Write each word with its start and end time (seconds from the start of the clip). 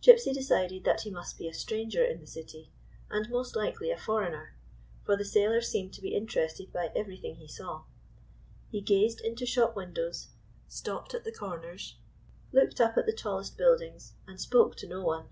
Gypsy 0.00 0.32
decided 0.32 0.84
that 0.84 1.00
he 1.00 1.10
must 1.10 1.36
be 1.36 1.48
a 1.48 1.52
stranger 1.52 2.04
in 2.04 2.20
the 2.20 2.28
city, 2.28 2.70
and 3.10 3.28
most 3.28 3.56
likely 3.56 3.90
a 3.90 3.98
foreigner; 3.98 4.54
for 5.04 5.16
the 5.16 5.24
sailor 5.24 5.60
seemed 5.60 5.92
to 5.94 6.00
be 6.00 6.14
interested 6.14 6.72
by 6.72 6.92
everything 6.94 7.34
he 7.34 7.48
saw. 7.48 7.82
He 8.70 8.80
gazed 8.80 9.20
into 9.20 9.46
shop 9.46 9.74
windows, 9.74 10.28
shaped 10.70 11.12
at 11.12 11.24
the 11.24 11.34
corners, 11.36 11.96
looked 12.52 12.80
up 12.80 12.96
at 12.96 13.06
the 13.06 13.12
tallest 13.12 13.58
buildings, 13.58 14.12
and 14.28 14.40
spoke 14.40 14.76
to 14.76 14.86
no 14.86 15.02
one. 15.02 15.30